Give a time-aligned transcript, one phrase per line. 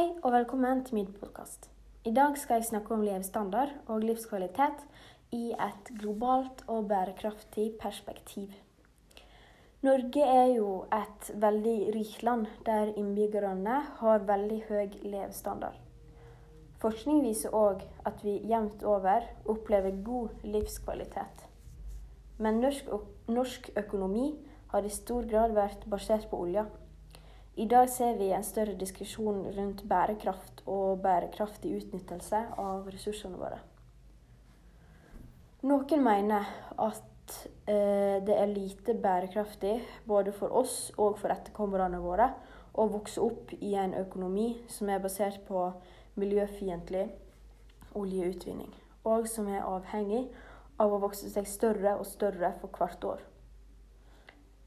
[0.00, 1.66] Hei og velkommen til min podkast.
[2.08, 4.86] I dag skal jeg snakke om levestandard og livskvalitet
[5.36, 8.54] i et globalt og bærekraftig perspektiv.
[9.84, 15.76] Norge er jo et veldig rikt land der innbyggerne har veldig høy levestandard.
[16.80, 21.44] Forskning viser òg at vi jevnt over opplever god livskvalitet.
[22.38, 22.88] Men norsk,
[23.28, 24.30] norsk økonomi
[24.72, 26.70] har i stor grad vært basert på olja.
[27.58, 33.58] I dag ser vi en større diskusjon rundt bærekraft og bærekraftig utnyttelse av ressursene våre.
[35.66, 36.46] Noen mener
[36.78, 37.34] at
[37.66, 39.74] eh, det er lite bærekraftig
[40.06, 42.30] både for oss og for etterkommerne våre
[42.72, 45.66] å vokse opp i en økonomi som er basert på
[46.20, 47.08] miljøfiendtlig
[47.98, 48.70] oljeutvinning,
[49.04, 50.28] og som er avhengig
[50.80, 53.26] av å vokse seg større og større for hvert år.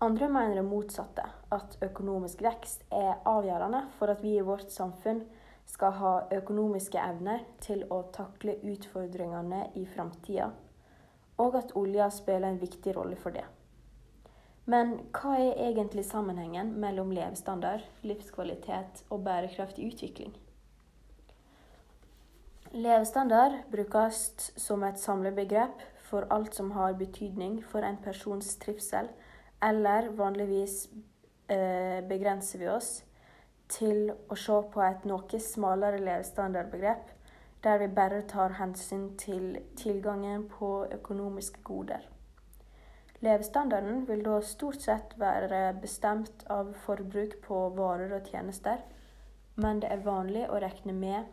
[0.03, 1.23] Andre mener det motsatte,
[1.53, 5.23] at økonomisk vekst er avgjørende for at vi i vårt samfunn
[5.69, 10.51] skal ha økonomiske evner til å takle utfordringene i framtida
[11.41, 13.45] og at olja spiller en viktig rolle for det.
[14.69, 20.31] Men hva er egentlig sammenhengen mellom levestandard, livskvalitet og bærekraftig utvikling?
[22.73, 29.09] Levestandard brukes som et samlebegrep for alt som har betydning for en persons trivsel,
[29.61, 30.87] eller vanligvis
[31.47, 32.91] begrenser vi oss
[33.71, 37.11] til å se på et noe smalere levestandardbegrep
[37.63, 42.01] der vi bare tar hensyn til tilgangen på økonomiske goder.
[43.23, 48.81] Levestandarden vil da stort sett være bestemt av forbruk på varer og tjenester,
[49.55, 51.31] men det er vanlig å regne med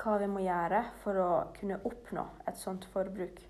[0.00, 3.42] hva vi må gjøre for å kunne oppnå et sånt forbruk.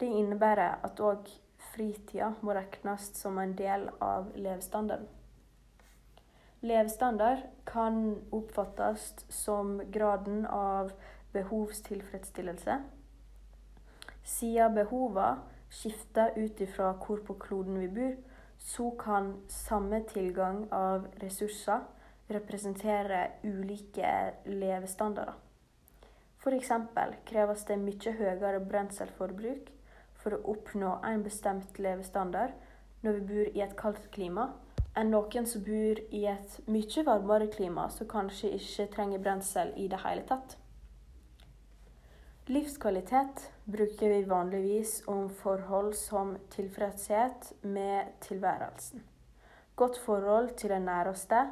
[0.00, 1.28] Det innebærer at òg
[1.74, 5.10] fritida må regnes som en del av levestandarden.
[6.64, 10.92] Levestandard kan oppfattes som graden av
[11.34, 12.78] behovstilfredsstillelse.
[14.24, 18.16] Siden behovene skifter ut ifra hvor på kloden vi bor,
[18.58, 21.84] så kan samme tilgang av ressurser
[22.32, 24.14] representere ulike
[24.48, 25.34] levestandarder.
[26.40, 26.72] F.eks.
[27.28, 29.68] kreves det mye høyere brenselforbruk
[30.24, 32.56] for å oppnå en bestemt levestandard
[33.04, 34.48] når vi bor i et kaldt klima,
[34.96, 39.88] enn noen som bor i et mye varmere klima, som kanskje ikke trenger brensel i
[39.92, 40.56] det hele tatt.
[42.48, 49.04] Livskvalitet bruker vi vanligvis om forhold som tilfredshet med tilværelsen,
[49.76, 51.46] godt forhold til den næreste,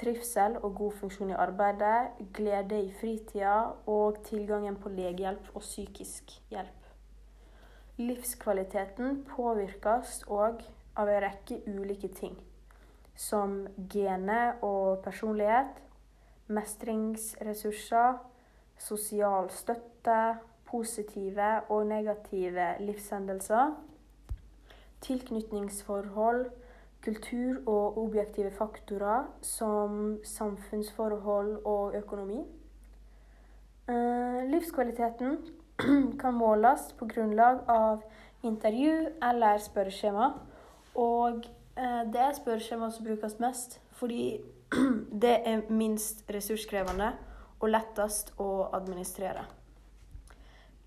[0.00, 6.34] trivsel og god funksjon i arbeidet, glede i fritida og tilgangen på legehjelp og psykisk
[6.50, 6.79] hjelp.
[8.00, 10.62] Livskvaliteten påvirkes òg
[10.96, 12.38] av en rekke ulike ting
[13.20, 15.76] som gener og personlighet,
[16.48, 18.16] mestringsressurser,
[18.80, 20.38] sosial støtte,
[20.70, 23.74] positive og negative livshendelser,
[25.04, 26.46] tilknytningsforhold,
[27.04, 32.40] kultur og objektive faktorer som samfunnsforhold og økonomi.
[33.88, 35.38] Eh, livskvaliteten
[36.22, 38.02] kan måles på grunnlag av
[38.42, 40.32] intervju eller spørreskjema,
[41.00, 41.46] og
[41.80, 44.40] Eh, det er spørreskjema som brukes mest, fordi
[45.24, 47.12] det er minst ressurskrevende
[47.60, 49.46] og lettest å administrere.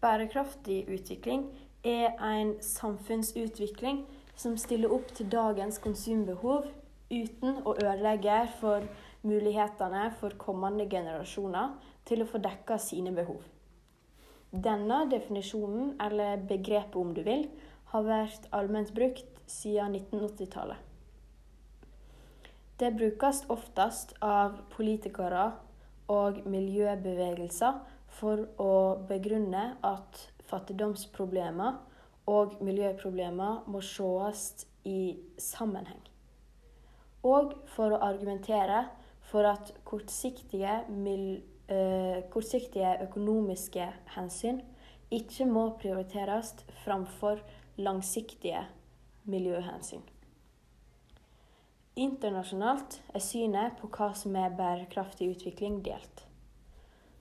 [0.03, 1.47] Bærekraftig utvikling
[1.87, 4.03] er en samfunnsutvikling
[4.35, 6.67] som stiller opp til dagens konsumbehov
[7.13, 8.85] uten å ødelegge for
[9.23, 13.39] mulighetene for kommende generasjoner til å få dekka sine behov.
[14.53, 17.47] Denne definisjonen, eller begrepet om du vil,
[17.89, 20.77] har vært allment brukt siden 1980-tallet.
[22.77, 25.51] Det brukes oftest av politikere
[26.11, 27.81] og miljøbevegelser
[28.13, 28.73] for å
[29.09, 31.79] begrunne at fattigdomsproblemer
[32.29, 36.01] og miljøproblemer må ses i sammenheng.
[37.23, 38.85] Og for å argumentere
[39.31, 41.41] for at kortsiktige, eh,
[42.33, 44.61] kortsiktige økonomiske hensyn
[45.13, 46.53] ikke må prioriteres
[46.83, 47.41] framfor
[47.77, 48.65] langsiktige
[49.29, 50.01] miljøhensyn.
[51.93, 56.23] Internasjonalt er synet på hva som er bærekraftig utvikling, delt.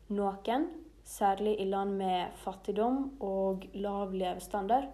[0.08, 0.70] Noen,
[1.04, 4.88] særlig i land med fattigdom og lav levestandard,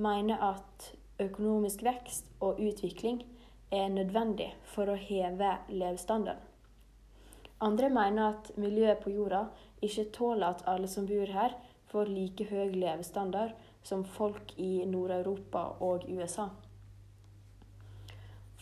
[0.00, 3.20] mener at økonomisk vekst og utvikling
[3.74, 6.47] er nødvendig for å heve levestandarden.
[7.60, 9.46] Andre mener at miljøet på jorda
[9.82, 11.56] ikke tåler at alle som bor her,
[11.88, 16.50] får like høy levestandard som folk i Nord-Europa og USA.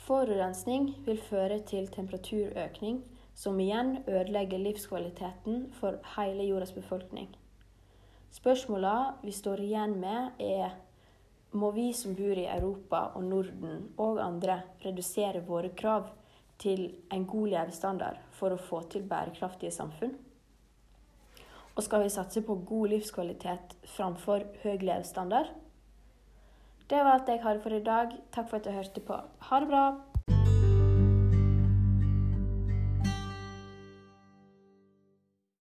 [0.07, 3.03] Forurensning vil føre til temperaturøkning,
[3.35, 7.29] som igjen ødelegger livskvaliteten for hele jordas befolkning.
[8.31, 10.77] Spørsmåla vi står igjen med, er
[11.53, 16.09] må vi som bor i Europa og Norden og andre redusere våre krav
[16.59, 20.15] til en god levestandard for å få til bærekraftige samfunn?
[21.77, 25.53] Og skal vi satse på god livskvalitet framfor høy levestandard?
[26.89, 28.15] Det var alt jeg hadde for i dag.
[28.33, 29.19] Takk for at du hørte på.
[29.51, 29.85] Ha det bra!